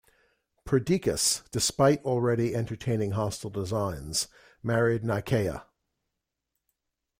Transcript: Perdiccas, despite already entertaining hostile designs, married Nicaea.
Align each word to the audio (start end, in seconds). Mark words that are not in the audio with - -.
Perdiccas, 0.65 1.43
despite 1.51 2.01
already 2.01 2.55
entertaining 2.55 3.11
hostile 3.11 3.51
designs, 3.51 4.27
married 4.63 5.03
Nicaea. 5.03 5.67